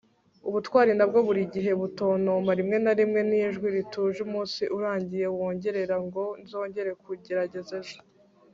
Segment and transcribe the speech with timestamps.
[0.47, 6.23] ubutwari ntabwo buri gihe butontoma, rimwe na rimwe ni ijwi rituje umunsi urangiye wongorera ngo
[6.41, 7.99] nzongera kugerageza ejo